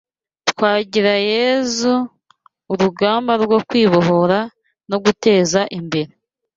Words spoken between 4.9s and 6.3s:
guteza imbere